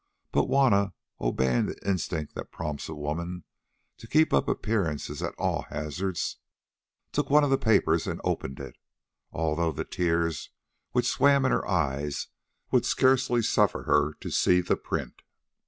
But 0.31 0.47
Juanna, 0.47 0.95
obeying 1.19 1.67
the 1.67 1.87
instinct 1.87 2.33
that 2.33 2.51
prompts 2.51 2.89
a 2.89 2.95
woman 2.95 3.43
to 3.99 4.07
keep 4.07 4.33
up 4.33 4.47
appearances 4.47 5.21
at 5.21 5.35
all 5.37 5.67
hazards, 5.69 6.37
took 7.11 7.29
one 7.29 7.43
of 7.43 7.51
the 7.51 7.57
papers 7.59 8.07
and 8.07 8.19
opened 8.23 8.59
it, 8.59 8.75
although 9.31 9.71
the 9.71 9.85
tears 9.85 10.49
which 10.91 11.05
swam 11.07 11.45
in 11.45 11.51
her 11.51 11.67
eyes 11.67 12.29
would 12.71 12.83
scarcely 12.87 13.43
suffer 13.43 13.83
her 13.83 14.15
to 14.21 14.31
see 14.31 14.59
the 14.59 14.75
print. 14.75 15.21